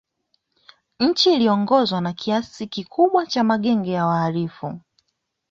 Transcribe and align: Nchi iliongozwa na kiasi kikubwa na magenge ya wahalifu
Nchi 0.99 1.33
iliongozwa 1.33 2.01
na 2.01 2.13
kiasi 2.13 2.67
kikubwa 2.67 3.27
na 3.35 3.43
magenge 3.43 3.91
ya 3.91 4.05
wahalifu 4.05 4.79